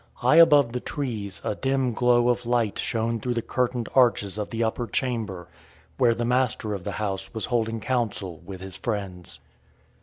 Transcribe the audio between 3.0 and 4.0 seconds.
through the curtained